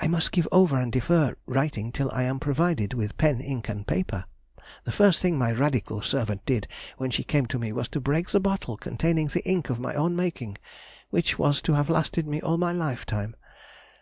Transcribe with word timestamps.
I 0.00 0.08
must 0.08 0.32
give 0.32 0.48
over 0.50 0.80
and 0.80 0.90
defer 0.90 1.36
writing 1.44 1.92
till 1.92 2.10
I 2.12 2.22
am 2.22 2.40
provided 2.40 2.94
with 2.94 3.18
pen, 3.18 3.42
ink, 3.42 3.68
and 3.68 3.86
paper. 3.86 4.24
The 4.84 4.92
first 4.92 5.20
thing 5.20 5.36
my 5.38 5.52
radical 5.52 6.00
servant 6.00 6.46
did 6.46 6.66
when 6.96 7.10
she 7.10 7.22
came 7.22 7.44
to 7.44 7.58
me 7.58 7.70
was 7.74 7.88
to 7.88 8.00
break 8.00 8.30
the 8.30 8.40
bottle 8.40 8.78
[containing] 8.78 9.26
the 9.28 9.44
ink 9.46 9.68
of 9.68 9.78
my 9.78 9.92
own 9.92 10.16
making, 10.16 10.56
which 11.10 11.38
was 11.38 11.60
to 11.60 11.74
have 11.74 11.90
lasted 11.90 12.26
me 12.26 12.40
all 12.40 12.56
my 12.56 12.72
life 12.72 13.04
time.... 13.04 13.36